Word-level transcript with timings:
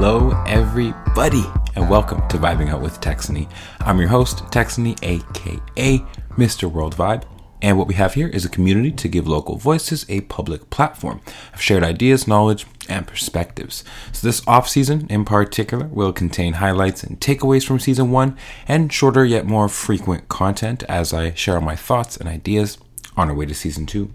Hello, 0.00 0.30
everybody, 0.46 1.44
and 1.74 1.90
welcome 1.90 2.20
to 2.28 2.38
Vibing 2.38 2.68
Out 2.68 2.80
with 2.80 3.00
Texany. 3.00 3.50
I'm 3.80 3.98
your 3.98 4.06
host, 4.06 4.44
Texany, 4.44 4.96
aka 5.02 5.98
Mr. 6.36 6.70
World 6.70 6.94
Vibe. 6.94 7.24
And 7.60 7.76
what 7.76 7.88
we 7.88 7.94
have 7.94 8.14
here 8.14 8.28
is 8.28 8.44
a 8.44 8.48
community 8.48 8.92
to 8.92 9.08
give 9.08 9.26
local 9.26 9.56
voices 9.56 10.06
a 10.08 10.20
public 10.20 10.70
platform 10.70 11.20
of 11.52 11.60
shared 11.60 11.82
ideas, 11.82 12.28
knowledge, 12.28 12.64
and 12.88 13.08
perspectives. 13.08 13.82
So, 14.12 14.24
this 14.24 14.40
off 14.46 14.68
season 14.68 15.08
in 15.10 15.24
particular 15.24 15.88
will 15.88 16.12
contain 16.12 16.52
highlights 16.52 17.02
and 17.02 17.18
takeaways 17.20 17.66
from 17.66 17.80
season 17.80 18.12
one 18.12 18.36
and 18.68 18.92
shorter 18.92 19.24
yet 19.24 19.46
more 19.46 19.68
frequent 19.68 20.28
content 20.28 20.84
as 20.84 21.12
I 21.12 21.34
share 21.34 21.60
my 21.60 21.74
thoughts 21.74 22.16
and 22.16 22.28
ideas 22.28 22.78
on 23.16 23.28
our 23.28 23.34
way 23.34 23.46
to 23.46 23.54
season 23.54 23.84
two. 23.84 24.12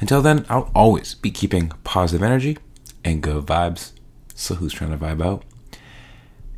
Until 0.00 0.22
then, 0.22 0.46
I'll 0.48 0.70
always 0.76 1.16
be 1.16 1.32
keeping 1.32 1.72
positive 1.82 2.22
energy 2.22 2.56
and 3.04 3.20
good 3.20 3.44
vibes. 3.46 3.93
So, 4.34 4.56
who's 4.56 4.72
trying 4.72 4.90
to 4.90 4.96
vibe 4.96 5.24
out? 5.24 5.44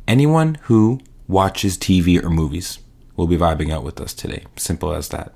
Anyone 0.07 0.57
who 0.63 0.99
watches 1.27 1.77
TV 1.77 2.21
or 2.23 2.29
movies 2.29 2.79
will 3.15 3.27
be 3.27 3.37
vibing 3.37 3.71
out 3.71 3.83
with 3.83 3.99
us 3.99 4.13
today. 4.13 4.45
Simple 4.55 4.93
as 4.93 5.09
that. 5.09 5.33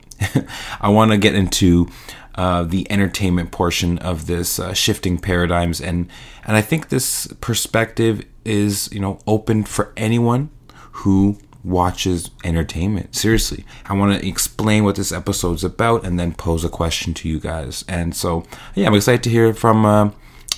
I 0.81 0.90
want 0.90 1.12
to 1.12 1.17
get 1.17 1.36
into 1.36 1.90
uh, 2.36 2.64
the 2.64 2.90
entertainment 2.90 3.52
portion 3.52 3.98
of 4.00 4.27
this 4.27 4.59
uh, 4.59 4.73
shifting 4.73 5.17
paradigms, 5.17 5.81
and 5.81 6.08
and 6.45 6.55
I 6.55 6.62
think 6.62 6.90
this 6.90 7.27
perspective 7.41 8.26
is 8.45 8.89
you 8.92 9.00
know 9.00 9.20
open 9.28 9.64
for 9.64 9.92
anyone 9.98 10.50
who 10.92 11.38
watches 11.64 12.31
entertainment. 12.44 13.16
Seriously, 13.16 13.66
I 13.86 13.94
want 13.94 14.20
to 14.20 14.28
explain 14.28 14.84
what 14.84 14.95
this 14.95 15.12
episode's 15.12 15.64
about, 15.64 16.05
and 16.05 16.20
then 16.20 16.34
pose 16.34 16.64
a 16.64 16.70
question 16.70 17.14
to 17.16 17.30
you 17.30 17.39
guys. 17.39 17.84
And 17.88 18.16
so, 18.16 18.45
yeah, 18.76 18.88
I'm 18.88 18.95
excited 18.95 19.23
to 19.23 19.30
hear 19.30 19.53
from. 19.53 19.86
Uh, 19.86 20.11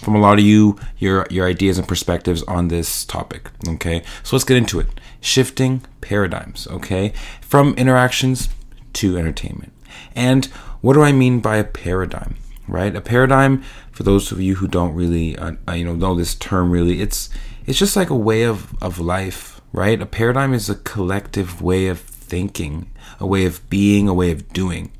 from 0.04 0.16
a 0.16 0.20
lot 0.20 0.40
of 0.40 0.46
you, 0.46 0.78
your 0.98 1.26
your 1.30 1.48
ideas 1.48 1.78
and 1.78 1.88
perspectives 1.88 2.44
on 2.44 2.68
this 2.68 3.06
topic. 3.06 3.50
Okay, 3.68 4.04
so 4.23 4.36
let's 4.36 4.46
get 4.46 4.58
into 4.58 4.80
it. 4.80 4.88
Shifting 5.22 5.84
paradigms. 6.02 6.68
Okay, 6.68 7.14
from 7.42 7.73
interactions 7.76 8.50
to 8.94 9.18
entertainment. 9.18 9.74
And 10.16 10.46
what 10.81 10.94
do 10.94 11.02
I 11.02 11.12
mean 11.12 11.40
by 11.40 11.58
a 11.58 11.64
paradigm? 11.64 12.36
Right, 12.68 12.96
a 12.96 13.02
paradigm. 13.02 13.64
For 13.92 14.04
those 14.04 14.31
of 14.31 14.42
you 14.42 14.56
who 14.56 14.68
don't 14.68 14.96
really, 14.96 15.38
uh, 15.38 15.54
uh, 15.68 15.74
you 15.74 15.86
know, 15.86 15.96
know 15.96 16.16
this 16.16 16.36
term, 16.36 16.72
really, 16.72 17.02
it's 17.02 17.30
it's 17.66 17.80
just 17.80 17.96
like 17.96 18.09
a 18.09 18.16
way 18.16 18.44
of 18.44 18.74
of 18.81 19.00
life. 19.00 19.62
Right, 19.72 20.00
a 20.02 20.06
paradigm 20.06 20.54
is 20.54 20.70
a 20.70 20.76
collective 20.76 21.62
way 21.62 21.88
of 21.88 22.00
thinking, 22.00 22.92
a 23.20 23.26
way 23.26 23.46
of 23.46 23.68
being, 23.70 24.08
a 24.08 24.14
way 24.14 24.31
of 24.31 24.54
doing, 24.54 24.92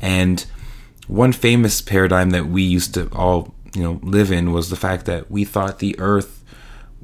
and 0.00 0.44
one 1.08 1.32
famous 1.32 1.80
paradigm 1.80 2.30
that 2.30 2.46
we 2.46 2.62
used 2.62 2.94
to 2.94 3.08
all 3.14 3.54
you 3.74 3.82
know 3.82 4.00
live 4.02 4.30
in 4.32 4.52
was 4.52 4.70
the 4.70 4.76
fact 4.76 5.04
that 5.06 5.30
we 5.30 5.44
thought 5.44 5.78
the 5.78 5.98
earth 5.98 6.44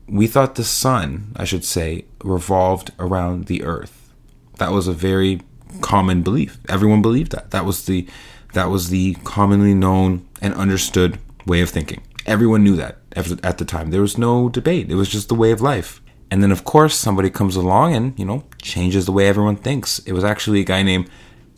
we 0.06 0.26
thought 0.26 0.54
the 0.54 0.64
sun 0.64 1.32
i 1.36 1.44
should 1.44 1.64
say 1.64 2.04
revolved 2.24 2.90
around 2.98 3.46
the 3.46 3.62
earth. 3.62 4.12
That 4.58 4.72
was 4.72 4.88
a 4.88 4.92
very 4.92 5.42
common 5.80 6.22
belief. 6.22 6.58
Everyone 6.68 7.02
believed 7.02 7.32
that. 7.32 7.50
That 7.50 7.64
was 7.64 7.86
the 7.86 8.08
that 8.54 8.70
was 8.70 8.88
the 8.88 9.14
commonly 9.24 9.74
known 9.74 10.26
and 10.40 10.54
understood 10.54 11.18
way 11.46 11.60
of 11.60 11.70
thinking. 11.70 12.02
Everyone 12.24 12.64
knew 12.64 12.76
that 12.76 12.98
at 13.14 13.58
the 13.58 13.64
time. 13.64 13.90
There 13.90 14.00
was 14.00 14.16
no 14.16 14.48
debate. 14.48 14.90
It 14.90 14.94
was 14.94 15.08
just 15.08 15.28
the 15.28 15.34
way 15.34 15.50
of 15.50 15.60
life. 15.60 16.00
And 16.30 16.42
then 16.42 16.52
of 16.52 16.64
course 16.64 16.96
somebody 16.96 17.30
comes 17.30 17.56
along 17.56 17.94
and 17.94 18.18
you 18.18 18.24
know 18.24 18.44
changes 18.62 19.06
the 19.06 19.12
way 19.12 19.28
everyone 19.28 19.56
thinks. 19.56 19.98
It 20.00 20.12
was 20.12 20.24
actually 20.24 20.60
a 20.60 20.64
guy 20.64 20.82
named 20.82 21.10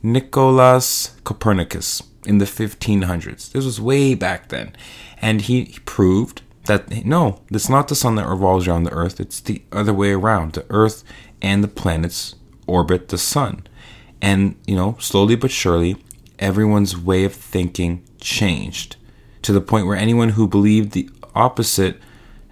Nicolaus 0.02 1.16
Copernicus 1.24 2.02
in 2.26 2.38
the 2.38 2.44
1500s. 2.44 3.52
This 3.52 3.64
was 3.64 3.80
way 3.80 4.14
back 4.14 4.48
then. 4.48 4.74
And 5.20 5.42
he, 5.42 5.64
he 5.64 5.78
proved 5.80 6.42
that 6.66 7.04
no, 7.04 7.40
it's 7.50 7.68
not 7.68 7.88
the 7.88 7.94
sun 7.94 8.16
that 8.16 8.26
revolves 8.26 8.66
around 8.66 8.84
the 8.84 8.92
earth, 8.92 9.20
it's 9.20 9.40
the 9.40 9.62
other 9.72 9.94
way 9.94 10.12
around. 10.12 10.52
The 10.52 10.66
earth 10.70 11.04
and 11.40 11.62
the 11.62 11.68
planets 11.68 12.34
orbit 12.66 13.08
the 13.08 13.18
sun. 13.18 13.66
And, 14.20 14.56
you 14.66 14.74
know, 14.74 14.96
slowly 14.98 15.36
but 15.36 15.50
surely, 15.50 15.96
everyone's 16.38 16.96
way 16.96 17.24
of 17.24 17.34
thinking 17.34 18.02
changed 18.20 18.96
to 19.42 19.52
the 19.52 19.60
point 19.60 19.86
where 19.86 19.96
anyone 19.96 20.30
who 20.30 20.48
believed 20.48 20.92
the 20.92 21.08
opposite 21.34 22.00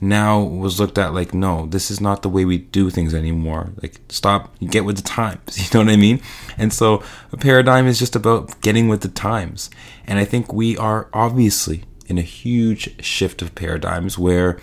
now 0.08 0.40
was 0.40 0.78
looked 0.78 0.98
at 0.98 1.14
like, 1.14 1.34
no, 1.34 1.66
this 1.66 1.90
is 1.90 2.00
not 2.00 2.22
the 2.22 2.28
way 2.28 2.44
we 2.44 2.58
do 2.58 2.90
things 2.90 3.14
anymore. 3.14 3.72
Like, 3.82 4.00
stop, 4.08 4.54
get 4.60 4.84
with 4.84 4.96
the 4.96 5.02
times. 5.02 5.58
You 5.58 5.78
know 5.78 5.86
what 5.86 5.92
I 5.92 5.96
mean? 5.96 6.20
And 6.58 6.72
so 6.72 7.02
a 7.32 7.36
paradigm 7.36 7.86
is 7.86 7.98
just 7.98 8.14
about 8.14 8.60
getting 8.60 8.88
with 8.88 9.00
the 9.00 9.08
times. 9.08 9.70
And 10.06 10.18
I 10.18 10.24
think 10.24 10.52
we 10.52 10.76
are 10.76 11.08
obviously 11.12 11.84
in 12.06 12.18
a 12.18 12.22
huge 12.22 13.02
shift 13.02 13.42
of 13.42 13.54
paradigms 13.54 14.18
where, 14.18 14.60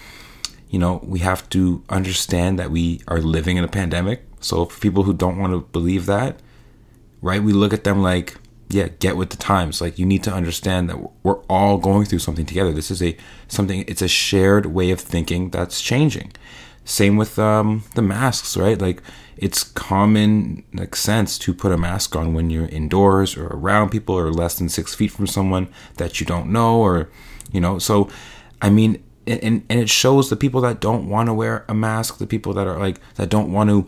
you 0.69 0.79
know, 0.79 1.01
we 1.03 1.19
have 1.19 1.49
to 1.49 1.83
understand 1.89 2.59
that 2.59 2.71
we 2.71 3.01
are 3.07 3.19
living 3.19 3.57
in 3.57 3.63
a 3.63 3.67
pandemic. 3.67 4.23
So 4.39 4.65
for 4.65 4.79
people 4.79 5.03
who 5.03 5.13
don't 5.13 5.37
want 5.37 5.53
to 5.53 5.59
believe 5.71 6.05
that, 6.05 6.39
right, 7.21 7.41
we 7.43 7.53
look 7.53 7.73
at 7.73 7.83
them 7.83 8.01
like, 8.01 8.37
yeah, 8.71 8.87
get 8.99 9.17
with 9.17 9.29
the 9.29 9.37
times. 9.37 9.81
Like 9.81 9.99
you 9.99 10.05
need 10.05 10.23
to 10.23 10.33
understand 10.33 10.89
that 10.89 10.97
we're 11.23 11.41
all 11.49 11.77
going 11.77 12.05
through 12.05 12.19
something 12.19 12.45
together. 12.45 12.71
This 12.71 12.89
is 12.89 13.01
a 13.01 13.17
something. 13.47 13.83
It's 13.87 14.01
a 14.01 14.07
shared 14.07 14.67
way 14.67 14.91
of 14.91 14.99
thinking 14.99 15.49
that's 15.49 15.81
changing. 15.81 16.31
Same 16.85 17.17
with 17.17 17.37
um, 17.37 17.83
the 17.95 18.01
masks, 18.01 18.57
right? 18.57 18.79
Like 18.79 19.03
it's 19.37 19.63
common 19.63 20.63
like 20.73 20.95
sense 20.95 21.37
to 21.39 21.53
put 21.53 21.71
a 21.71 21.77
mask 21.77 22.15
on 22.15 22.33
when 22.33 22.49
you're 22.49 22.67
indoors 22.67 23.35
or 23.37 23.47
around 23.47 23.89
people 23.89 24.17
or 24.17 24.31
less 24.31 24.57
than 24.57 24.69
six 24.69 24.95
feet 24.95 25.11
from 25.11 25.27
someone 25.27 25.67
that 25.97 26.19
you 26.19 26.25
don't 26.25 26.51
know, 26.51 26.79
or 26.79 27.09
you 27.51 27.59
know. 27.59 27.77
So, 27.77 28.09
I 28.61 28.69
mean, 28.69 29.03
and 29.27 29.63
and 29.69 29.79
it 29.79 29.89
shows 29.89 30.29
the 30.29 30.35
people 30.35 30.61
that 30.61 30.79
don't 30.79 31.09
want 31.09 31.27
to 31.27 31.33
wear 31.33 31.65
a 31.67 31.73
mask, 31.73 32.17
the 32.19 32.27
people 32.27 32.53
that 32.53 32.67
are 32.67 32.79
like 32.79 32.99
that 33.15 33.29
don't 33.29 33.51
want 33.51 33.69
to 33.69 33.87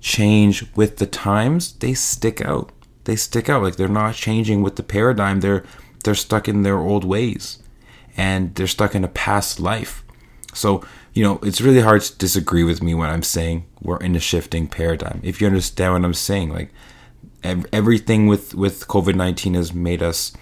change 0.00 0.64
with 0.74 0.96
the 0.96 1.06
times, 1.06 1.74
they 1.74 1.94
stick 1.94 2.40
out 2.40 2.72
they 3.10 3.16
stick 3.16 3.48
out. 3.48 3.64
Like 3.64 3.74
they're 3.74 3.88
not 3.88 4.14
changing 4.14 4.62
with 4.62 4.76
the 4.76 4.84
paradigm. 4.84 5.40
They're 5.40 5.64
they're 6.04 6.14
stuck 6.14 6.46
in 6.48 6.62
their 6.62 6.78
old 6.78 7.04
ways 7.04 7.58
and 8.16 8.54
they're 8.54 8.68
stuck 8.68 8.94
in 8.94 9.02
a 9.02 9.08
past 9.08 9.58
life. 9.58 10.04
So 10.54 10.84
you 11.12 11.24
know 11.24 11.40
it's 11.42 11.60
really 11.60 11.80
hard 11.80 12.02
to 12.02 12.18
disagree 12.18 12.62
with 12.62 12.80
me 12.84 12.94
when 12.94 13.10
i'm 13.10 13.24
saying 13.24 13.66
we're 13.82 13.98
in 13.98 14.14
a 14.14 14.20
shifting 14.20 14.68
paradigm. 14.68 15.20
If 15.24 15.40
you 15.40 15.48
understand 15.48 15.92
what 15.92 16.04
i'm 16.04 16.14
saying 16.14 16.50
like 16.50 16.70
everything 17.42 18.28
with 18.28 18.54
with 18.54 18.86
covid-19 18.86 19.56
has 19.56 19.74
made 19.74 20.02
us 20.04 20.32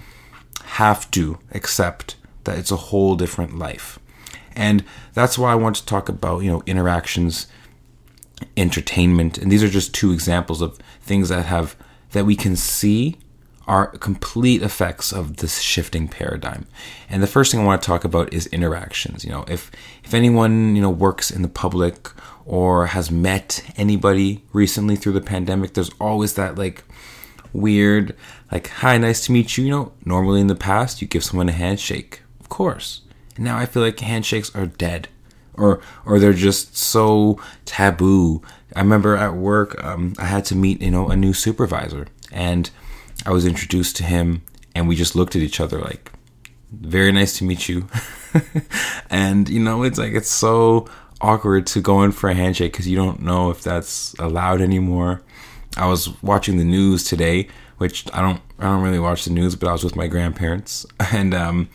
have 0.80 1.10
to 1.12 1.38
accept 1.52 2.16
that 2.44 2.58
it's 2.58 2.70
a 2.70 2.84
whole 2.88 3.16
different 3.16 3.58
life. 3.58 3.98
And 4.54 4.84
that's 5.14 5.38
why 5.38 5.52
i 5.52 5.62
want 5.62 5.76
to 5.76 5.86
talk 5.86 6.10
about 6.10 6.42
you 6.42 6.50
know 6.50 6.62
interactions 6.66 7.46
entertainment. 8.58 9.38
And 9.38 9.50
these 9.50 9.62
are 9.62 9.70
just 9.70 9.94
two 9.94 10.12
examples 10.12 10.60
of 10.60 10.78
things 11.00 11.30
that 11.30 11.46
have 11.46 11.74
that 12.12 12.26
we 12.26 12.36
can 12.36 12.56
see 12.56 13.16
are 13.68 13.88
complete 13.98 14.62
effects 14.62 15.12
of 15.12 15.36
this 15.36 15.60
shifting 15.60 16.08
paradigm. 16.08 16.66
And 17.10 17.22
the 17.22 17.26
first 17.26 17.52
thing 17.52 17.60
I 17.60 17.64
want 17.64 17.82
to 17.82 17.86
talk 17.86 18.02
about 18.02 18.32
is 18.32 18.46
interactions. 18.46 19.24
You 19.24 19.30
know, 19.30 19.44
if 19.46 19.70
if 20.02 20.14
anyone, 20.14 20.74
you 20.74 20.80
know, 20.80 20.90
works 20.90 21.30
in 21.30 21.42
the 21.42 21.48
public 21.48 22.10
or 22.46 22.86
has 22.86 23.10
met 23.10 23.62
anybody 23.76 24.42
recently 24.54 24.96
through 24.96 25.12
the 25.12 25.20
pandemic, 25.20 25.74
there's 25.74 25.90
always 26.00 26.34
that 26.34 26.56
like 26.56 26.82
weird 27.52 28.16
like 28.50 28.68
hi, 28.68 28.96
nice 28.96 29.26
to 29.26 29.32
meet 29.32 29.58
you, 29.58 29.64
you 29.64 29.70
know, 29.70 29.92
normally 30.04 30.40
in 30.40 30.46
the 30.46 30.54
past 30.54 31.02
you 31.02 31.08
give 31.08 31.22
someone 31.22 31.50
a 31.50 31.52
handshake. 31.52 32.22
Of 32.40 32.48
course. 32.48 33.02
And 33.36 33.44
now 33.44 33.58
I 33.58 33.66
feel 33.66 33.82
like 33.82 34.00
handshakes 34.00 34.54
are 34.56 34.66
dead 34.66 35.08
or 35.58 35.80
or 36.06 36.18
they're 36.18 36.32
just 36.32 36.76
so 36.76 37.40
taboo 37.64 38.42
I 38.74 38.80
remember 38.80 39.16
at 39.16 39.34
work, 39.34 39.82
um, 39.82 40.14
I 40.18 40.26
had 40.26 40.44
to 40.46 40.54
meet, 40.54 40.82
you 40.82 40.90
know, 40.90 41.08
a 41.08 41.16
new 41.16 41.32
supervisor, 41.32 42.06
and 42.30 42.70
I 43.24 43.30
was 43.30 43.46
introduced 43.46 43.96
to 43.96 44.04
him, 44.04 44.42
and 44.74 44.86
we 44.86 44.94
just 44.94 45.16
looked 45.16 45.34
at 45.34 45.42
each 45.42 45.60
other 45.60 45.80
like, 45.80 46.12
"Very 46.70 47.10
nice 47.10 47.38
to 47.38 47.44
meet 47.44 47.68
you," 47.68 47.88
and 49.10 49.48
you 49.48 49.60
know, 49.60 49.82
it's 49.82 49.98
like 49.98 50.12
it's 50.12 50.28
so 50.28 50.86
awkward 51.20 51.66
to 51.68 51.80
go 51.80 52.02
in 52.02 52.12
for 52.12 52.28
a 52.28 52.34
handshake 52.34 52.72
because 52.72 52.86
you 52.86 52.96
don't 52.96 53.22
know 53.22 53.50
if 53.50 53.62
that's 53.62 54.14
allowed 54.18 54.60
anymore. 54.60 55.22
I 55.76 55.86
was 55.86 56.10
watching 56.22 56.58
the 56.58 56.64
news 56.64 57.04
today, 57.04 57.48
which 57.78 58.04
I 58.12 58.20
don't, 58.20 58.40
I 58.58 58.64
don't 58.64 58.82
really 58.82 59.00
watch 59.00 59.24
the 59.24 59.32
news, 59.32 59.56
but 59.56 59.68
I 59.68 59.72
was 59.72 59.82
with 59.82 59.96
my 59.96 60.08
grandparents, 60.08 60.84
and 61.12 61.34
um, 61.34 61.68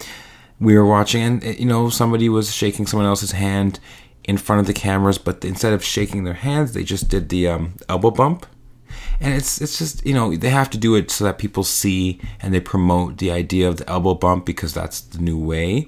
we 0.63 0.77
were 0.77 0.86
watching, 0.86 1.21
and 1.21 1.44
you 1.60 1.65
know, 1.65 1.89
somebody 1.89 2.30
was 2.30 2.54
shaking 2.54 2.88
someone 2.88 3.07
else's 3.07 3.31
hand 3.31 3.80
in 4.24 4.38
front 4.38 4.62
of 4.62 4.68
the 4.68 4.74
cameras, 4.74 5.18
but 5.18 5.44
instead 5.44 5.74
of 5.74 5.83
shaking 5.83 6.24
their 6.24 6.33
hands, 6.33 6.74
they 6.74 6.83
just 6.83 7.10
did 7.10 7.30
the 7.30 7.48
um, 7.48 7.74
elbow 7.89 8.12
bump. 8.12 8.45
And 9.19 9.33
it's 9.33 9.62
it's 9.62 9.77
just 9.77 10.06
you 10.06 10.13
know 10.13 10.36
they 10.36 10.50
have 10.50 10.69
to 10.71 10.77
do 10.77 10.95
it 10.95 11.12
so 11.12 11.24
that 11.24 11.38
people 11.38 11.63
see 11.63 12.19
and 12.42 12.54
they 12.54 12.60
promote 12.60 13.18
the 13.18 13.31
idea 13.31 13.68
of 13.68 13.77
the 13.77 13.89
elbow 13.89 14.13
bump 14.13 14.45
because 14.45 14.74
that's 14.74 15.01
the 15.01 15.19
new 15.19 15.38
way. 15.38 15.88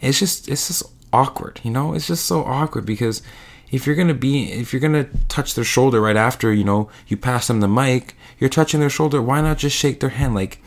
It's 0.00 0.18
just 0.18 0.48
it's 0.48 0.68
just 0.68 0.82
awkward, 1.12 1.60
you 1.62 1.70
know. 1.70 1.94
It's 1.94 2.06
just 2.06 2.26
so 2.26 2.44
awkward 2.44 2.86
because 2.86 3.22
if 3.70 3.86
you're 3.86 3.96
gonna 3.96 4.14
be 4.14 4.52
if 4.52 4.72
you're 4.72 4.80
gonna 4.80 5.08
touch 5.28 5.54
their 5.54 5.64
shoulder 5.64 6.00
right 6.00 6.16
after 6.16 6.52
you 6.52 6.64
know 6.64 6.88
you 7.06 7.16
pass 7.16 7.48
them 7.48 7.60
the 7.60 7.68
mic, 7.68 8.14
you're 8.38 8.50
touching 8.50 8.80
their 8.80 8.90
shoulder. 8.90 9.22
Why 9.22 9.40
not 9.40 9.58
just 9.58 9.76
shake 9.76 10.00
their 10.00 10.10
hand 10.10 10.34
like? 10.34 10.60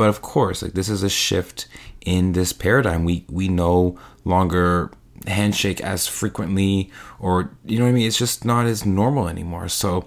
But 0.00 0.08
of 0.08 0.22
course, 0.22 0.62
like 0.62 0.72
this 0.72 0.88
is 0.88 1.02
a 1.02 1.10
shift 1.10 1.66
in 2.00 2.32
this 2.32 2.54
paradigm. 2.54 3.04
We 3.04 3.26
we 3.28 3.48
no 3.48 3.98
longer 4.24 4.90
handshake 5.26 5.82
as 5.82 6.06
frequently 6.06 6.90
or 7.18 7.50
you 7.66 7.78
know 7.78 7.84
what 7.84 7.90
I 7.90 7.92
mean? 7.92 8.06
It's 8.06 8.16
just 8.16 8.42
not 8.42 8.64
as 8.64 8.86
normal 8.86 9.28
anymore. 9.28 9.68
So 9.68 10.04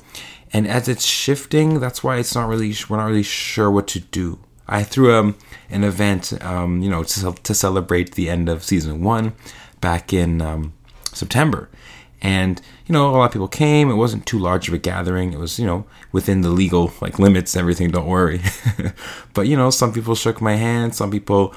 and 0.52 0.68
as 0.68 0.88
it's 0.88 1.06
shifting 1.06 1.80
that's 1.80 2.04
why 2.04 2.18
it's 2.18 2.34
not 2.34 2.48
really 2.50 2.74
we're 2.90 2.98
not 2.98 3.06
really 3.06 3.22
sure 3.22 3.70
what 3.70 3.88
to 3.90 4.00
do. 4.00 4.40
I 4.68 4.82
threw 4.82 5.14
um, 5.14 5.36
an 5.70 5.84
event 5.84 6.44
um, 6.44 6.82
you 6.82 6.90
know 6.90 7.04
to, 7.04 7.34
to 7.34 7.54
celebrate 7.54 8.16
the 8.16 8.32
end 8.32 8.50
of 8.50 8.64
season 8.64 9.04
one 9.04 9.34
back 9.80 10.12
in 10.12 10.42
um, 10.42 10.74
September 11.14 11.70
and 12.24 12.62
you 12.88 12.94
know 12.94 13.10
a 13.10 13.12
lot 13.12 13.26
of 13.26 13.32
people 13.32 13.48
came 13.48 13.92
it 13.92 13.96
wasn't 13.96 14.26
too 14.26 14.40
large 14.40 14.68
of 14.68 14.74
a 14.74 14.78
gathering 14.80 15.34
it 15.34 15.40
was 15.40 15.60
you 15.60 15.66
know 15.66 15.86
within 16.12 16.42
the 16.42 16.50
legal 16.50 16.92
like 17.02 17.20
limits 17.20 17.56
everything 17.56 17.92
don't 17.92 18.08
worry 18.08 18.42
but 19.34 19.48
you 19.48 19.56
know 19.56 19.70
some 19.70 19.94
people 19.94 20.16
shook 20.16 20.42
my 20.42 20.56
hand 20.56 20.96
some 20.96 21.12
people 21.12 21.54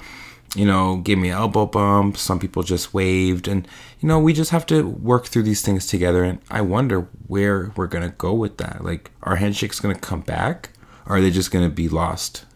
you 0.57 0.65
know, 0.65 0.97
gave 0.97 1.19
me 1.19 1.29
an 1.29 1.37
elbow 1.37 1.67
bump. 1.67 2.17
Some 2.17 2.39
people 2.39 2.63
just 2.63 2.95
waved. 2.95 3.47
And, 3.47 3.69
you 4.01 4.09
know, 4.09 4.19
we 4.19 4.33
just 4.33 4.51
have 4.51 4.65
to 4.67 4.89
work 4.89 5.27
through 5.27 5.43
these 5.43 5.61
things 5.61 5.87
together. 5.87 6.25
And 6.25 6.41
I 6.51 6.63
wonder 6.63 7.09
where 7.27 7.73
we're 7.77 7.87
going 7.87 8.09
to 8.09 8.17
go 8.17 8.33
with 8.33 8.57
that. 8.57 8.83
Like, 8.83 9.11
are 9.23 9.37
handshakes 9.37 9.81
going 9.81 9.95
to 9.95 10.01
come 10.01 10.23
back? 10.23 10.71
Or 11.07 11.17
are 11.17 11.21
they 11.21 11.31
just 11.31 11.51
going 11.51 11.69
to 11.69 11.75
be 11.75 11.89
lost? 11.89 12.47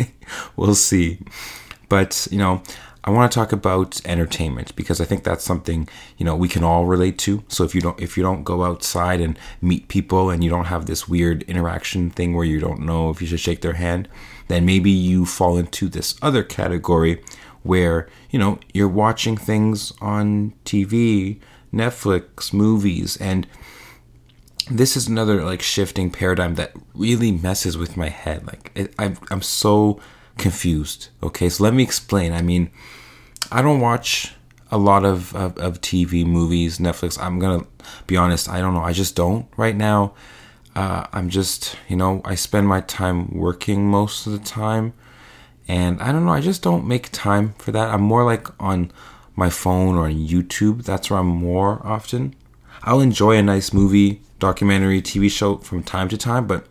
we'll 0.56 0.76
see. 0.76 1.20
But, 1.88 2.28
you 2.30 2.38
know, 2.38 2.62
I 3.04 3.10
want 3.10 3.30
to 3.30 3.34
talk 3.34 3.52
about 3.52 4.00
entertainment 4.04 4.74
because 4.76 5.00
I 5.00 5.04
think 5.04 5.24
that's 5.24 5.44
something 5.44 5.88
you 6.16 6.24
know 6.24 6.36
we 6.36 6.48
can 6.48 6.64
all 6.64 6.86
relate 6.86 7.18
to. 7.18 7.42
So 7.48 7.64
if 7.64 7.74
you 7.74 7.80
don't 7.80 8.00
if 8.00 8.16
you 8.16 8.22
don't 8.22 8.44
go 8.44 8.64
outside 8.64 9.20
and 9.20 9.38
meet 9.60 9.88
people 9.88 10.30
and 10.30 10.42
you 10.42 10.50
don't 10.50 10.66
have 10.66 10.86
this 10.86 11.08
weird 11.08 11.42
interaction 11.44 12.10
thing 12.10 12.34
where 12.34 12.44
you 12.44 12.60
don't 12.60 12.80
know 12.80 13.10
if 13.10 13.20
you 13.20 13.26
should 13.26 13.40
shake 13.40 13.62
their 13.62 13.74
hand, 13.74 14.08
then 14.48 14.66
maybe 14.66 14.90
you 14.90 15.24
fall 15.24 15.56
into 15.56 15.88
this 15.88 16.16
other 16.20 16.42
category 16.42 17.22
where 17.62 18.08
you 18.30 18.38
know 18.38 18.58
you're 18.72 18.88
watching 18.88 19.36
things 19.36 19.92
on 20.00 20.52
TV, 20.64 21.40
Netflix, 21.72 22.52
movies, 22.52 23.16
and 23.18 23.46
this 24.70 24.96
is 24.96 25.08
another 25.08 25.44
like 25.44 25.62
shifting 25.62 26.10
paradigm 26.10 26.56
that 26.56 26.72
really 26.94 27.32
messes 27.32 27.76
with 27.78 27.96
my 27.96 28.08
head. 28.08 28.46
Like 28.46 28.92
I'm 28.98 29.16
I'm 29.30 29.42
so 29.42 30.00
confused. 30.38 31.08
Okay, 31.22 31.48
so 31.48 31.64
let 31.64 31.74
me 31.74 31.82
explain. 31.82 32.32
I 32.32 32.42
mean, 32.42 32.70
I 33.50 33.62
don't 33.62 33.80
watch 33.80 34.34
a 34.70 34.78
lot 34.78 35.04
of, 35.04 35.34
of, 35.34 35.58
of 35.58 35.80
TV, 35.80 36.24
movies, 36.26 36.78
Netflix. 36.78 37.20
I'm 37.20 37.38
gonna 37.38 37.66
be 38.06 38.16
honest. 38.16 38.48
I 38.48 38.60
don't 38.60 38.74
know. 38.74 38.82
I 38.82 38.92
just 38.92 39.16
don't 39.16 39.46
right 39.56 39.76
now. 39.76 40.14
Uh, 40.74 41.06
I'm 41.12 41.28
just, 41.28 41.76
you 41.88 41.96
know, 41.96 42.20
I 42.24 42.34
spend 42.34 42.68
my 42.68 42.80
time 42.80 43.36
working 43.36 43.88
most 43.90 44.26
of 44.26 44.32
the 44.32 44.38
time. 44.38 44.92
And 45.66 46.00
I 46.00 46.12
don't 46.12 46.24
know, 46.24 46.32
I 46.32 46.40
just 46.40 46.62
don't 46.62 46.86
make 46.86 47.10
time 47.12 47.54
for 47.58 47.72
that. 47.72 47.90
I'm 47.90 48.00
more 48.00 48.24
like 48.24 48.48
on 48.60 48.90
my 49.36 49.50
phone 49.50 49.96
or 49.96 50.06
on 50.06 50.14
YouTube. 50.14 50.84
That's 50.84 51.10
where 51.10 51.18
I'm 51.18 51.26
more 51.26 51.84
often. 51.84 52.34
I'll 52.82 53.00
enjoy 53.00 53.36
a 53.36 53.42
nice 53.42 53.72
movie, 53.72 54.22
documentary, 54.38 55.02
TV 55.02 55.30
show 55.30 55.56
from 55.58 55.82
time 55.82 56.08
to 56.08 56.16
time, 56.16 56.46
but 56.46 56.66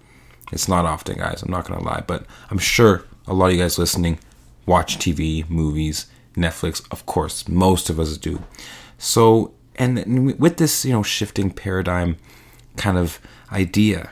it's 0.51 0.67
not 0.67 0.85
often, 0.85 1.17
guys. 1.17 1.43
I'm 1.43 1.51
not 1.51 1.65
to 1.65 1.77
lie. 1.79 2.03
But 2.07 2.25
I'm 2.49 2.57
sure 2.57 3.03
a 3.27 3.33
lot 3.33 3.47
of 3.47 3.53
you 3.53 3.61
guys 3.61 3.77
listening 3.77 4.19
watch 4.65 4.97
TV, 4.97 5.49
movies, 5.49 6.07
Netflix. 6.35 6.85
Of 6.91 7.05
course, 7.05 7.47
most 7.47 7.89
of 7.89 7.99
us 7.99 8.17
do. 8.17 8.43
So, 8.97 9.53
and 9.75 10.37
with 10.39 10.57
this, 10.57 10.85
you 10.85 10.93
know, 10.93 11.03
shifting 11.03 11.49
paradigm 11.49 12.17
kind 12.75 12.97
of 12.97 13.19
idea, 13.51 14.11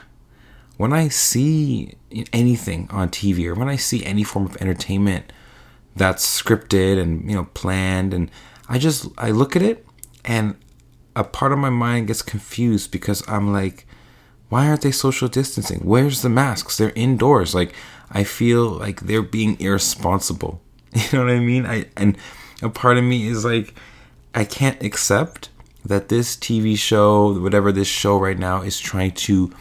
when 0.78 0.94
I 0.94 1.08
see 1.08 1.96
anything 2.34 2.88
on 2.92 3.10
TV 3.10 3.46
or 3.48 3.56
when 3.56 3.70
I 3.70 3.76
see 3.76 4.06
any 4.06 4.24
form 4.24 4.46
of 4.46 4.58
entertainment 4.58 5.32
that's 5.96 6.42
scripted 6.42 7.00
and 7.00 7.30
you 7.30 7.36
know 7.36 7.46
planned 7.54 8.14
and 8.14 8.30
I 8.68 8.78
just 8.78 9.08
I 9.18 9.32
look 9.32 9.56
at 9.56 9.62
it 9.62 9.86
and 10.26 10.56
a 11.16 11.24
part 11.24 11.54
of 11.54 11.60
my 11.60 11.70
mind 11.70 12.08
gets 12.08 12.22
confused 12.22 12.92
because 12.92 13.24
I'm 13.30 13.54
like 13.54 13.88
why 14.50 14.68
aren't 14.68 14.82
they 14.82 14.92
social 14.92 15.28
distancing? 15.28 15.80
Where's 15.80 16.22
the 16.22 16.30
masks? 16.30 16.78
They're 16.78 16.92
indoors. 16.96 17.56
Like 17.56 17.74
I 18.12 18.24
feel 18.24 18.68
like 18.70 19.02
they're 19.02 19.22
being 19.22 19.60
irresponsible. 19.60 20.62
You 20.96 21.18
know 21.18 21.26
what 21.26 21.34
I 21.34 21.40
mean? 21.40 21.66
I 21.66 21.86
and 21.98 22.18
a 22.62 22.70
part 22.70 22.98
of 22.98 23.04
me 23.04 23.28
is 23.28 23.44
like 23.44 23.76
I 24.34 24.46
can't 24.46 24.82
accept 24.82 25.50
that 25.84 26.08
this 26.08 26.38
TV 26.38 26.78
show, 26.78 27.38
whatever 27.40 27.74
this 27.74 27.90
show 27.90 28.18
right 28.18 28.40
now 28.40 28.62
is 28.62 28.80
trying 28.80 29.12
to 29.12 29.52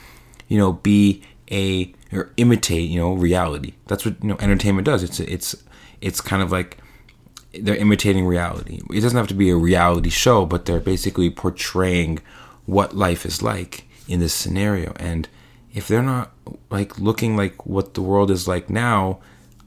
you 0.48 0.58
know, 0.58 0.72
be 0.72 1.22
a 1.50 1.92
or 2.12 2.32
imitate, 2.36 2.88
you 2.88 3.00
know, 3.00 3.12
reality. 3.12 3.74
That's 3.86 4.04
what 4.04 4.22
you 4.22 4.28
know 4.28 4.36
entertainment 4.40 4.86
does. 4.86 5.02
It's 5.02 5.20
it's 5.20 5.56
it's 6.00 6.20
kind 6.20 6.42
of 6.42 6.52
like 6.52 6.78
they're 7.52 7.76
imitating 7.76 8.26
reality. 8.26 8.80
It 8.90 9.00
doesn't 9.00 9.16
have 9.16 9.28
to 9.28 9.34
be 9.34 9.50
a 9.50 9.56
reality 9.56 10.10
show, 10.10 10.44
but 10.46 10.66
they're 10.66 10.80
basically 10.80 11.30
portraying 11.30 12.20
what 12.66 12.96
life 12.96 13.26
is 13.26 13.42
like 13.42 13.84
in 14.08 14.20
this 14.20 14.34
scenario. 14.34 14.92
And 14.96 15.28
if 15.72 15.88
they're 15.88 16.02
not 16.02 16.32
like 16.70 16.98
looking 16.98 17.36
like 17.36 17.66
what 17.66 17.94
the 17.94 18.02
world 18.02 18.30
is 18.30 18.46
like 18.46 18.70
now, 18.70 19.20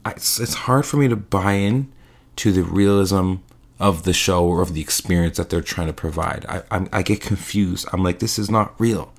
it's, 0.06 0.40
it's 0.40 0.54
hard 0.54 0.86
for 0.86 0.96
me 0.96 1.08
to 1.08 1.16
buy 1.16 1.52
in 1.52 1.92
to 2.36 2.52
the 2.52 2.62
realism 2.62 3.36
of 3.78 4.02
the 4.02 4.12
show 4.12 4.44
or 4.44 4.60
of 4.60 4.74
the 4.74 4.80
experience 4.80 5.36
that 5.36 5.50
they're 5.50 5.60
trying 5.60 5.86
to 5.86 5.92
provide. 5.92 6.44
I, 6.48 6.62
I, 6.70 6.88
I 6.92 7.02
get 7.02 7.20
confused. 7.20 7.86
I'm 7.92 8.02
like, 8.02 8.18
this 8.18 8.38
is 8.38 8.50
not 8.50 8.74
real 8.80 9.12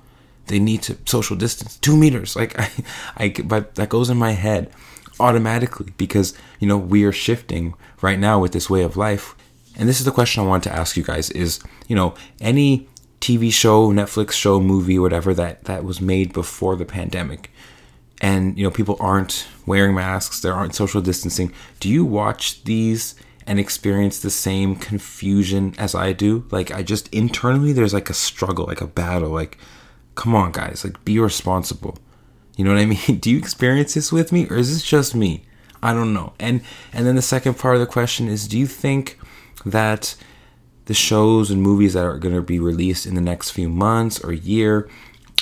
they 0.50 0.58
need 0.58 0.82
to 0.82 0.98
social 1.06 1.36
distance 1.36 1.78
two 1.78 1.96
meters. 1.96 2.36
Like 2.36 2.58
I, 2.58 2.70
I, 3.16 3.28
but 3.44 3.76
that 3.76 3.88
goes 3.88 4.10
in 4.10 4.18
my 4.18 4.32
head 4.32 4.70
automatically 5.18 5.92
because 5.96 6.34
you 6.58 6.66
know 6.66 6.76
we 6.76 7.04
are 7.04 7.12
shifting 7.12 7.74
right 8.02 8.18
now 8.18 8.38
with 8.38 8.52
this 8.52 8.68
way 8.68 8.82
of 8.82 8.96
life. 8.96 9.34
And 9.78 9.88
this 9.88 10.00
is 10.00 10.04
the 10.04 10.10
question 10.10 10.42
I 10.42 10.46
want 10.46 10.64
to 10.64 10.72
ask 10.72 10.96
you 10.96 11.04
guys: 11.04 11.30
is 11.30 11.60
you 11.88 11.96
know 11.96 12.14
any 12.40 12.88
TV 13.20 13.52
show, 13.52 13.92
Netflix 13.92 14.32
show, 14.32 14.60
movie, 14.60 14.98
whatever 14.98 15.34
that 15.34 15.64
that 15.64 15.84
was 15.84 16.00
made 16.00 16.32
before 16.32 16.76
the 16.76 16.84
pandemic, 16.84 17.50
and 18.20 18.56
you 18.56 18.64
know 18.64 18.70
people 18.70 18.96
aren't 19.00 19.46
wearing 19.66 19.94
masks, 19.94 20.40
there 20.40 20.54
aren't 20.54 20.74
social 20.74 21.00
distancing. 21.00 21.52
Do 21.80 21.88
you 21.88 22.04
watch 22.04 22.64
these? 22.64 23.14
and 23.46 23.58
experience 23.58 24.20
the 24.20 24.30
same 24.30 24.76
confusion 24.76 25.74
as 25.76 25.92
I 25.92 26.12
do. 26.12 26.46
Like 26.52 26.70
I 26.70 26.84
just 26.84 27.12
internally 27.12 27.72
there's 27.72 27.94
like 27.94 28.08
a 28.08 28.14
struggle, 28.14 28.66
like 28.66 28.82
a 28.82 28.86
battle, 28.86 29.30
like 29.30 29.58
come 30.14 30.34
on 30.34 30.52
guys 30.52 30.84
like 30.84 31.02
be 31.04 31.18
responsible 31.18 31.98
you 32.56 32.64
know 32.64 32.72
what 32.72 32.80
i 32.80 32.84
mean 33.08 33.18
do 33.18 33.30
you 33.30 33.38
experience 33.38 33.94
this 33.94 34.12
with 34.12 34.32
me 34.32 34.46
or 34.48 34.56
is 34.56 34.72
this 34.72 34.82
just 34.82 35.14
me 35.14 35.42
i 35.82 35.94
don't 35.94 36.12
know 36.12 36.32
and 36.38 36.60
and 36.92 37.06
then 37.06 37.16
the 37.16 37.22
second 37.22 37.54
part 37.54 37.74
of 37.74 37.80
the 37.80 37.86
question 37.86 38.28
is 38.28 38.46
do 38.46 38.58
you 38.58 38.66
think 38.66 39.18
that 39.64 40.14
the 40.90 40.94
shows 40.94 41.52
and 41.52 41.62
movies 41.62 41.92
that 41.92 42.04
are 42.04 42.18
going 42.18 42.34
to 42.34 42.42
be 42.42 42.58
released 42.58 43.06
in 43.06 43.14
the 43.14 43.20
next 43.20 43.52
few 43.52 43.68
months 43.68 44.18
or 44.24 44.32
year 44.32 44.88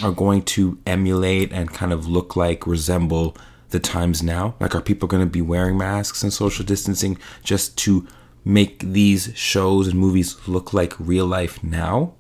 are 0.03 0.13
going 0.13 0.43
to 0.43 0.77
emulate 0.85 1.51
and 1.55 1.73
kind 1.73 1.91
of 1.91 2.07
look 2.07 2.37
like 2.37 2.67
resemble 2.67 3.35
the 3.71 3.81
times 3.81 4.23
now 4.23 4.55
like 4.61 4.75
are 4.75 4.83
people 4.83 5.09
going 5.09 5.23
to 5.23 5.31
be 5.31 5.41
wearing 5.41 5.79
masks 5.79 6.23
and 6.23 6.35
social 6.35 6.67
distancing 6.67 7.17
just 7.43 7.79
to 7.79 8.07
make 8.45 8.81
these 8.81 9.33
shows 9.35 9.89
and 9.89 9.99
movies 9.99 10.37
look 10.47 10.75
like 10.75 10.93
real 11.01 11.25
life 11.25 11.65
now 11.65 12.13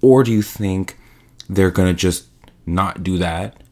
or 0.00 0.22
do 0.22 0.30
you 0.30 0.40
think 0.40 0.96
they're 1.48 1.72
gonna 1.72 1.92
just 1.92 2.26
not 2.66 3.02
do 3.02 3.18
that 3.18 3.64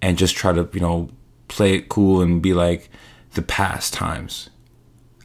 and 0.00 0.16
just 0.16 0.34
try 0.34 0.50
to 0.50 0.66
you 0.72 0.80
know 0.80 1.10
play 1.48 1.74
it 1.74 1.90
cool 1.90 2.22
and 2.22 2.40
be 2.40 2.54
like 2.54 2.88
the 3.34 3.42
past 3.42 3.92
times. 3.92 4.48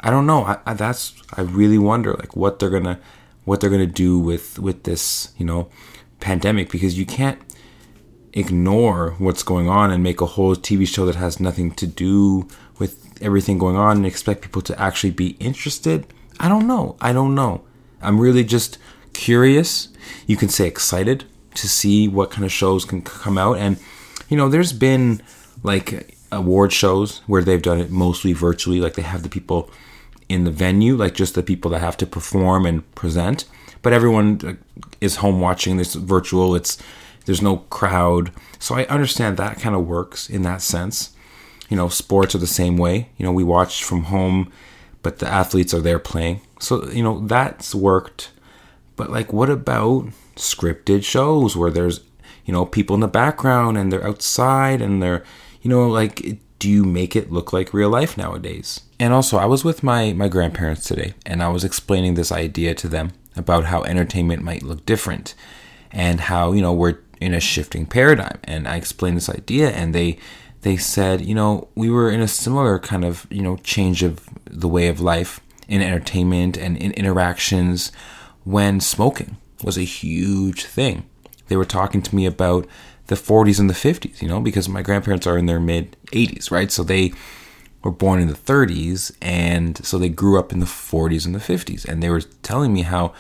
I 0.01 0.09
don't 0.09 0.25
know. 0.25 0.43
I, 0.43 0.57
I, 0.65 0.73
that's 0.73 1.13
I 1.33 1.41
really 1.41 1.77
wonder 1.77 2.13
like 2.13 2.35
what 2.35 2.59
they're 2.59 2.69
gonna 2.69 2.99
what 3.45 3.59
they're 3.59 3.69
gonna 3.69 3.85
do 3.85 4.19
with 4.19 4.59
with 4.59 4.83
this 4.83 5.33
you 5.37 5.45
know 5.45 5.69
pandemic 6.19 6.69
because 6.69 6.97
you 6.97 7.05
can't 7.05 7.39
ignore 8.33 9.11
what's 9.17 9.43
going 9.43 9.67
on 9.67 9.91
and 9.91 10.01
make 10.01 10.21
a 10.21 10.25
whole 10.25 10.55
TV 10.55 10.87
show 10.87 11.05
that 11.05 11.15
has 11.15 11.39
nothing 11.39 11.71
to 11.71 11.85
do 11.87 12.47
with 12.79 13.17
everything 13.21 13.57
going 13.57 13.75
on 13.75 13.97
and 13.97 14.05
expect 14.05 14.41
people 14.41 14.61
to 14.61 14.79
actually 14.79 15.11
be 15.11 15.29
interested. 15.39 16.05
I 16.39 16.47
don't 16.47 16.67
know. 16.67 16.95
I 17.01 17.13
don't 17.13 17.35
know. 17.35 17.63
I'm 18.01 18.19
really 18.19 18.43
just 18.43 18.77
curious. 19.13 19.89
You 20.27 20.37
can 20.37 20.49
say 20.49 20.67
excited 20.67 21.25
to 21.55 21.67
see 21.67 22.07
what 22.07 22.31
kind 22.31 22.45
of 22.45 22.51
shows 22.51 22.85
can 22.85 23.01
come 23.01 23.37
out. 23.37 23.57
And, 23.57 23.77
you 24.29 24.37
know, 24.37 24.49
there's 24.49 24.73
been 24.73 25.21
like 25.63 26.17
award 26.31 26.71
shows 26.71 27.19
where 27.27 27.43
they've 27.43 27.61
done 27.61 27.79
it 27.79 27.91
mostly 27.91 28.33
virtually, 28.33 28.79
like 28.79 28.93
they 28.93 29.01
have 29.01 29.23
the 29.23 29.29
people 29.29 29.69
in 30.31 30.43
the 30.43 30.51
venue, 30.51 30.95
like 30.95 31.13
just 31.13 31.35
the 31.35 31.43
people 31.43 31.71
that 31.71 31.79
have 31.79 31.97
to 31.97 32.05
perform 32.05 32.65
and 32.65 32.89
present. 32.95 33.45
But 33.81 33.93
everyone 33.93 34.59
is 34.99 35.17
home 35.17 35.41
watching 35.41 35.77
this 35.77 35.95
virtual. 35.95 36.55
It's 36.55 36.77
there's 37.25 37.41
no 37.41 37.57
crowd, 37.57 38.31
so 38.59 38.75
I 38.75 38.85
understand 38.85 39.37
that 39.37 39.59
kind 39.59 39.75
of 39.75 39.87
works 39.87 40.29
in 40.29 40.41
that 40.43 40.61
sense. 40.61 41.15
You 41.69 41.77
know, 41.77 41.87
sports 41.87 42.35
are 42.35 42.39
the 42.39 42.47
same 42.47 42.77
way. 42.77 43.09
You 43.17 43.25
know, 43.25 43.31
we 43.31 43.43
watch 43.43 43.83
from 43.83 44.05
home, 44.05 44.51
but 45.03 45.19
the 45.19 45.27
athletes 45.27 45.73
are 45.73 45.81
there 45.81 45.99
playing. 45.99 46.41
So 46.59 46.89
you 46.89 47.03
know 47.03 47.25
that's 47.27 47.73
worked. 47.75 48.31
But 48.95 49.09
like, 49.09 49.33
what 49.33 49.49
about 49.49 50.09
scripted 50.35 51.03
shows 51.03 51.55
where 51.55 51.71
there's 51.71 52.01
you 52.45 52.53
know 52.53 52.65
people 52.65 52.93
in 52.93 53.01
the 53.01 53.07
background 53.07 53.77
and 53.77 53.91
they're 53.91 54.07
outside 54.07 54.81
and 54.81 55.01
they're 55.01 55.23
you 55.61 55.69
know 55.69 55.87
like 55.87 56.39
do 56.61 56.69
you 56.69 56.85
make 56.85 57.15
it 57.15 57.31
look 57.31 57.51
like 57.51 57.73
real 57.73 57.89
life 57.89 58.15
nowadays 58.17 58.81
and 58.99 59.13
also 59.13 59.37
i 59.37 59.45
was 59.45 59.65
with 59.65 59.81
my 59.81 60.13
my 60.13 60.27
grandparents 60.27 60.83
today 60.83 61.13
and 61.25 61.41
i 61.41 61.49
was 61.49 61.63
explaining 61.63 62.13
this 62.13 62.31
idea 62.31 62.75
to 62.75 62.87
them 62.87 63.11
about 63.35 63.65
how 63.65 63.83
entertainment 63.83 64.43
might 64.43 64.63
look 64.63 64.85
different 64.85 65.33
and 65.91 66.21
how, 66.21 66.51
you 66.51 66.61
know, 66.61 66.73
we're 66.73 66.99
in 67.19 67.33
a 67.33 67.39
shifting 67.39 67.85
paradigm. 67.85 68.39
And 68.43 68.67
I 68.67 68.75
explained 68.75 69.17
this 69.17 69.29
idea 69.29 69.69
and 69.71 69.93
they 69.93 70.17
they 70.61 70.77
said, 70.77 71.21
you 71.21 71.33
know, 71.33 71.69
we 71.73 71.89
were 71.89 72.11
in 72.11 72.21
a 72.21 72.27
similar 72.27 72.77
kind 72.77 73.03
of, 73.03 73.25
you 73.31 73.41
know, 73.41 73.57
change 73.57 74.03
of 74.03 74.29
the 74.45 74.67
way 74.67 74.87
of 74.87 74.99
life 74.99 75.39
in 75.67 75.81
entertainment 75.81 76.55
and 76.55 76.77
in 76.77 76.91
interactions 76.91 77.91
when 78.43 78.79
smoking 78.79 79.37
was 79.63 79.77
a 79.77 79.83
huge 79.83 80.65
thing. 80.65 81.03
They 81.47 81.57
were 81.57 81.65
talking 81.65 82.03
to 82.03 82.15
me 82.15 82.25
about 82.25 82.67
the 83.11 83.17
40s 83.17 83.59
and 83.59 83.69
the 83.69 83.73
50s, 83.73 84.21
you 84.21 84.27
know, 84.29 84.39
because 84.39 84.69
my 84.69 84.81
grandparents 84.81 85.27
are 85.27 85.37
in 85.37 85.45
their 85.45 85.59
mid 85.59 85.97
80s, 86.13 86.49
right? 86.49 86.71
So 86.71 86.81
they 86.81 87.11
were 87.83 87.91
born 87.91 88.21
in 88.21 88.29
the 88.29 88.33
30s 88.33 89.11
and 89.21 89.85
so 89.85 89.97
they 89.97 90.07
grew 90.07 90.39
up 90.39 90.53
in 90.53 90.59
the 90.59 90.65
40s 90.65 91.25
and 91.25 91.35
the 91.35 91.39
50s 91.39 91.85
and 91.85 92.01
they 92.01 92.09
were 92.09 92.21
telling 92.41 92.71
me 92.71 92.83
how 92.83 93.13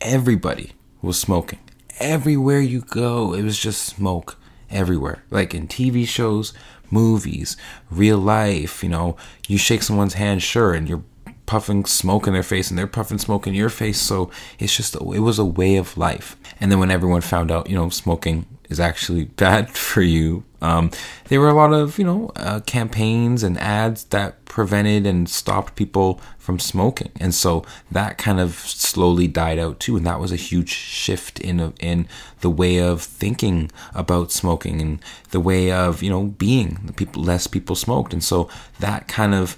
everybody 0.00 0.72
was 1.02 1.20
smoking. 1.20 1.60
Everywhere 2.00 2.60
you 2.60 2.80
go, 2.80 3.32
it 3.32 3.42
was 3.44 3.56
just 3.56 3.82
smoke 3.82 4.36
everywhere. 4.70 5.22
Like 5.30 5.54
in 5.54 5.68
TV 5.68 6.04
shows, 6.04 6.52
movies, 6.90 7.56
real 7.92 8.18
life, 8.18 8.82
you 8.82 8.88
know, 8.88 9.16
you 9.46 9.56
shake 9.56 9.84
someone's 9.84 10.14
hand, 10.14 10.42
sure, 10.42 10.74
and 10.74 10.88
you're 10.88 11.04
puffing 11.46 11.84
smoke 11.84 12.26
in 12.26 12.32
their 12.32 12.42
face 12.42 12.70
and 12.70 12.78
they're 12.78 12.88
puffing 12.88 13.18
smoke 13.18 13.46
in 13.46 13.54
your 13.54 13.68
face. 13.68 14.00
So 14.00 14.32
it's 14.58 14.76
just, 14.76 14.96
it 14.96 15.20
was 15.20 15.38
a 15.38 15.44
way 15.44 15.76
of 15.76 15.96
life. 15.96 16.36
And 16.60 16.72
then 16.72 16.80
when 16.80 16.90
everyone 16.90 17.20
found 17.20 17.52
out, 17.52 17.70
you 17.70 17.76
know, 17.76 17.88
smoking 17.88 18.44
is 18.68 18.80
actually 18.80 19.24
bad 19.44 19.70
for 19.70 20.02
you, 20.02 20.44
um, 20.60 20.90
there 21.28 21.40
were 21.40 21.48
a 21.48 21.54
lot 21.54 21.72
of, 21.72 21.98
you 21.98 22.04
know, 22.04 22.32
uh, 22.36 22.60
campaigns 22.60 23.42
and 23.42 23.58
ads 23.58 24.04
that 24.04 24.44
prevented 24.44 25.06
and 25.06 25.28
stopped 25.28 25.76
people 25.76 26.20
from 26.36 26.58
smoking. 26.58 27.12
And 27.20 27.34
so 27.34 27.64
that 27.90 28.18
kind 28.18 28.40
of 28.40 28.54
slowly 28.54 29.28
died 29.28 29.58
out 29.58 29.78
too. 29.78 29.96
And 29.96 30.06
that 30.06 30.18
was 30.18 30.32
a 30.32 30.36
huge 30.36 30.70
shift 30.70 31.38
in, 31.38 31.72
in 31.78 32.08
the 32.40 32.50
way 32.50 32.78
of 32.78 33.02
thinking 33.02 33.70
about 33.94 34.32
smoking 34.32 34.80
and 34.80 35.00
the 35.30 35.40
way 35.40 35.70
of, 35.70 36.02
you 36.02 36.10
know, 36.10 36.24
being. 36.24 36.92
People, 36.96 37.22
less 37.22 37.46
people 37.46 37.76
smoked. 37.76 38.12
And 38.12 38.24
so 38.24 38.48
that 38.80 39.06
kind 39.06 39.34
of 39.34 39.56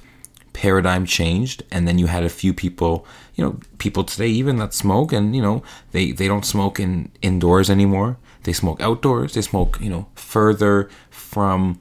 paradigm 0.52 1.06
changed 1.06 1.62
and 1.70 1.86
then 1.86 1.96
you 1.96 2.08
had 2.08 2.24
a 2.24 2.28
few 2.28 2.52
people 2.52 3.06
you 3.36 3.44
know 3.44 3.58
people 3.78 4.02
today 4.02 4.26
even 4.26 4.56
that 4.56 4.74
smoke 4.74 5.12
and 5.12 5.34
you 5.34 5.40
know 5.40 5.62
they 5.92 6.10
they 6.10 6.26
don't 6.26 6.44
smoke 6.44 6.80
in 6.80 7.10
indoors 7.22 7.70
anymore 7.70 8.18
they 8.44 8.52
smoke 8.52 8.80
outdoors. 8.80 9.34
They 9.34 9.42
smoke, 9.42 9.78
you 9.80 9.90
know, 9.90 10.06
further 10.14 10.88
from, 11.10 11.80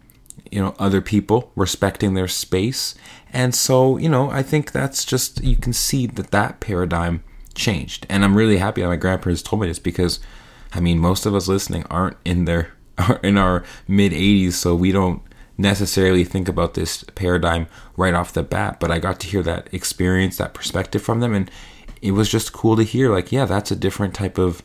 you 0.52 0.62
know, 0.62 0.76
other 0.80 1.02
people, 1.02 1.52
respecting 1.56 2.14
their 2.14 2.28
space. 2.28 2.96
And 3.32 3.54
so, 3.56 3.98
you 3.98 4.10
know, 4.10 4.30
I 4.30 4.44
think 4.44 4.72
that's 4.72 5.06
just, 5.06 5.44
you 5.44 5.56
can 5.56 5.74
see 5.74 6.08
that 6.08 6.32
that 6.32 6.60
paradigm 6.60 7.24
changed. 7.56 8.06
And 8.10 8.24
I'm 8.24 8.36
really 8.36 8.58
happy 8.58 8.82
that 8.82 8.88
my 8.88 8.96
grandparents 8.96 9.42
told 9.42 9.62
me 9.62 9.68
this 9.68 9.80
because, 9.80 10.20
I 10.74 10.80
mean, 10.80 11.00
most 11.00 11.26
of 11.26 11.36
us 11.36 11.48
listening 11.48 11.86
aren't 11.90 12.18
in 12.26 12.46
their, 12.46 12.74
in 13.24 13.38
our 13.38 13.64
mid 13.88 14.12
80s, 14.12 14.54
so 14.54 14.76
we 14.76 14.92
don't 14.92 15.22
necessarily 15.58 16.24
think 16.24 16.48
about 16.48 16.74
this 16.74 17.04
paradigm 17.16 17.68
right 17.98 18.14
off 18.14 18.34
the 18.34 18.44
bat. 18.44 18.80
But 18.80 18.92
I 18.92 19.00
got 19.00 19.20
to 19.22 19.28
hear 19.28 19.44
that 19.44 19.72
experience, 19.74 20.38
that 20.38 20.54
perspective 20.54 21.02
from 21.02 21.20
them. 21.20 21.34
And 21.34 21.52
it 22.02 22.12
was 22.12 22.30
just 22.30 22.54
cool 22.54 22.76
to 22.76 22.84
hear, 22.84 23.12
like, 23.12 23.32
yeah, 23.32 23.46
that's 23.46 23.72
a 23.72 23.76
different 23.76 24.14
type 24.14 24.38
of 24.38 24.64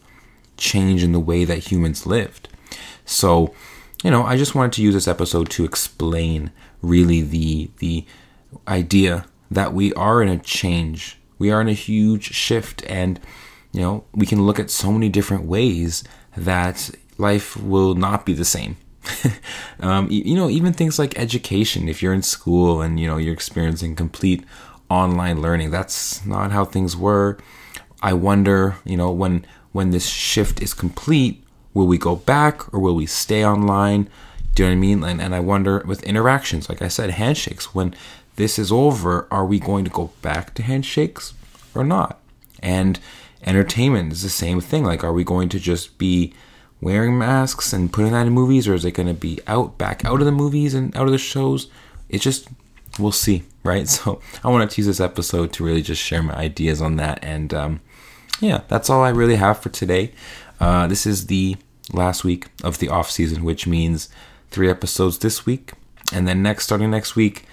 change 0.56 1.02
in 1.02 1.12
the 1.12 1.20
way 1.20 1.44
that 1.44 1.70
humans 1.70 2.06
lived. 2.06 2.48
So, 3.04 3.54
you 4.02 4.10
know, 4.10 4.24
I 4.24 4.36
just 4.36 4.54
wanted 4.54 4.72
to 4.74 4.82
use 4.82 4.94
this 4.94 5.08
episode 5.08 5.50
to 5.50 5.64
explain 5.64 6.50
really 6.82 7.22
the 7.22 7.70
the 7.78 8.04
idea 8.68 9.26
that 9.50 9.72
we 9.72 9.92
are 9.94 10.22
in 10.22 10.28
a 10.28 10.38
change. 10.38 11.18
We 11.38 11.50
are 11.50 11.60
in 11.60 11.68
a 11.68 11.72
huge 11.72 12.32
shift 12.32 12.84
and 12.86 13.20
you 13.72 13.80
know, 13.80 14.04
we 14.14 14.24
can 14.24 14.46
look 14.46 14.60
at 14.60 14.70
so 14.70 14.92
many 14.92 15.08
different 15.08 15.44
ways 15.46 16.04
that 16.36 16.90
life 17.18 17.56
will 17.56 17.94
not 17.96 18.24
be 18.24 18.32
the 18.32 18.44
same. 18.44 18.76
um, 19.80 20.08
you 20.10 20.36
know, 20.36 20.48
even 20.48 20.72
things 20.72 20.98
like 20.98 21.18
education. 21.18 21.88
If 21.88 22.00
you're 22.00 22.14
in 22.14 22.22
school 22.22 22.80
and 22.80 22.98
you 22.98 23.06
know 23.06 23.16
you're 23.16 23.34
experiencing 23.34 23.96
complete 23.96 24.44
online 24.88 25.42
learning, 25.42 25.70
that's 25.70 26.24
not 26.24 26.52
how 26.52 26.64
things 26.64 26.96
were. 26.96 27.38
I 28.00 28.12
wonder, 28.12 28.76
you 28.84 28.96
know, 28.96 29.10
when 29.10 29.44
when 29.74 29.90
this 29.90 30.06
shift 30.06 30.62
is 30.62 30.72
complete, 30.72 31.44
will 31.74 31.88
we 31.88 31.98
go 31.98 32.14
back 32.14 32.72
or 32.72 32.78
will 32.78 32.94
we 32.94 33.06
stay 33.06 33.44
online? 33.44 34.08
Do 34.54 34.62
you 34.62 34.68
know 34.68 34.72
what 34.72 34.76
I 34.76 34.80
mean? 34.80 35.02
And, 35.02 35.20
and 35.20 35.34
I 35.34 35.40
wonder 35.40 35.82
with 35.84 36.04
interactions, 36.04 36.68
like 36.68 36.80
I 36.80 36.86
said, 36.86 37.10
handshakes, 37.10 37.74
when 37.74 37.92
this 38.36 38.56
is 38.56 38.70
over, 38.70 39.26
are 39.32 39.44
we 39.44 39.58
going 39.58 39.84
to 39.84 39.90
go 39.90 40.12
back 40.22 40.54
to 40.54 40.62
handshakes 40.62 41.34
or 41.74 41.82
not? 41.82 42.20
And 42.60 43.00
entertainment 43.44 44.12
is 44.12 44.22
the 44.22 44.28
same 44.28 44.60
thing. 44.60 44.84
Like, 44.84 45.02
are 45.02 45.12
we 45.12 45.24
going 45.24 45.48
to 45.48 45.58
just 45.58 45.98
be 45.98 46.32
wearing 46.80 47.18
masks 47.18 47.72
and 47.72 47.92
putting 47.92 48.12
that 48.12 48.28
in 48.28 48.32
movies, 48.32 48.68
or 48.68 48.74
is 48.74 48.84
it 48.84 48.92
going 48.92 49.08
to 49.08 49.12
be 49.12 49.40
out, 49.48 49.76
back 49.76 50.04
out 50.04 50.20
of 50.20 50.26
the 50.26 50.30
movies 50.30 50.72
and 50.72 50.96
out 50.96 51.06
of 51.06 51.12
the 51.12 51.18
shows? 51.18 51.66
It 52.08 52.20
just, 52.20 52.46
we'll 52.96 53.10
see, 53.10 53.42
right? 53.64 53.88
So 53.88 54.20
I 54.44 54.50
wanted 54.50 54.70
to 54.70 54.80
use 54.80 54.86
this 54.86 55.00
episode 55.00 55.52
to 55.54 55.64
really 55.64 55.82
just 55.82 56.00
share 56.00 56.22
my 56.22 56.34
ideas 56.34 56.80
on 56.80 56.94
that 56.96 57.18
and, 57.24 57.52
um, 57.52 57.80
yeah, 58.44 58.60
that's 58.68 58.90
all 58.90 59.02
I 59.02 59.08
really 59.08 59.36
have 59.36 59.58
for 59.58 59.70
today. 59.70 60.12
Uh, 60.60 60.86
this 60.86 61.06
is 61.06 61.26
the 61.26 61.56
last 61.92 62.24
week 62.24 62.48
of 62.62 62.78
the 62.78 62.88
off 62.88 63.10
season, 63.10 63.42
which 63.42 63.66
means 63.66 64.08
three 64.50 64.70
episodes 64.70 65.18
this 65.18 65.46
week, 65.46 65.72
and 66.12 66.28
then 66.28 66.42
next, 66.42 66.64
starting 66.64 66.90
next 66.90 67.16
week, 67.16 67.46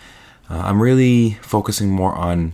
uh, 0.50 0.62
I'm 0.66 0.82
really 0.82 1.38
focusing 1.42 1.90
more 1.90 2.14
on 2.14 2.54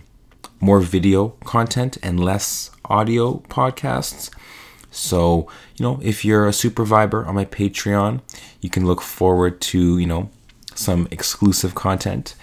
more 0.60 0.80
video 0.80 1.30
content 1.44 1.98
and 2.02 2.18
less 2.20 2.70
audio 2.84 3.38
podcasts. 3.48 4.30
So, 4.90 5.48
you 5.76 5.82
know, 5.84 5.98
if 6.02 6.24
you're 6.24 6.46
a 6.46 6.52
super 6.52 6.84
viber 6.84 7.26
on 7.26 7.34
my 7.34 7.44
Patreon, 7.44 8.20
you 8.60 8.70
can 8.70 8.86
look 8.86 9.02
forward 9.02 9.60
to, 9.60 9.98
you 9.98 10.06
know, 10.06 10.30
some 10.74 11.08
exclusive 11.10 11.74
content. 11.74 12.34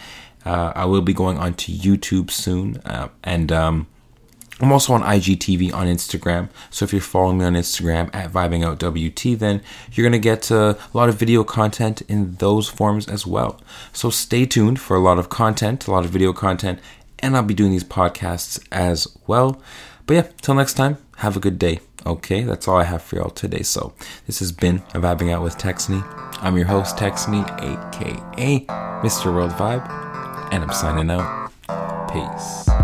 Uh, 0.45 0.71
I 0.75 0.85
will 0.85 1.01
be 1.01 1.13
going 1.13 1.37
on 1.37 1.53
to 1.55 1.71
YouTube 1.71 2.29
soon, 2.31 2.77
uh, 2.85 3.07
and 3.23 3.51
um, 3.51 3.87
I'm 4.61 4.71
also 4.71 4.93
on 4.93 5.01
IGTV 5.01 5.73
on 5.73 5.87
Instagram. 5.87 6.47
So 6.69 6.85
if 6.85 6.93
you're 6.93 7.01
following 7.01 7.39
me 7.39 7.45
on 7.45 7.55
Instagram 7.55 8.09
at 8.15 8.31
VibingOutWT, 8.31 9.37
then 9.37 9.61
you're 9.91 10.03
going 10.03 10.13
to 10.13 10.19
get 10.19 10.49
a 10.49 10.77
lot 10.93 11.09
of 11.09 11.15
video 11.15 11.43
content 11.43 12.01
in 12.03 12.35
those 12.35 12.69
forms 12.69 13.07
as 13.07 13.27
well. 13.27 13.59
So 13.91 14.09
stay 14.09 14.45
tuned 14.45 14.79
for 14.79 14.95
a 14.95 15.01
lot 15.01 15.19
of 15.19 15.27
content, 15.27 15.87
a 15.87 15.91
lot 15.91 16.05
of 16.05 16.11
video 16.11 16.31
content, 16.31 16.79
and 17.19 17.35
I'll 17.35 17.43
be 17.43 17.53
doing 17.53 17.71
these 17.71 17.83
podcasts 17.83 18.65
as 18.71 19.07
well. 19.27 19.61
But 20.05 20.13
yeah, 20.13 20.27
till 20.41 20.55
next 20.55 20.75
time, 20.75 20.99
have 21.17 21.35
a 21.35 21.41
good 21.41 21.59
day. 21.59 21.81
Okay, 22.05 22.43
that's 22.43 22.67
all 22.67 22.77
I 22.77 22.83
have 22.83 23.01
for 23.01 23.17
y'all 23.17 23.31
today. 23.31 23.63
So 23.63 23.93
this 24.27 24.39
has 24.39 24.51
been 24.51 24.77
a 24.93 24.99
Vibing 24.99 25.33
Out 25.33 25.43
with 25.43 25.57
Texany. 25.57 26.01
I'm 26.41 26.55
your 26.55 26.67
host, 26.67 26.95
Texany, 26.95 27.43
aka 27.59 28.59
Mr. 29.01 29.33
World 29.33 29.51
Vibe, 29.51 29.85
and 30.53 30.63
I'm 30.63 30.71
signing 30.71 31.09
out. 31.09 31.51
Peace. 32.13 32.74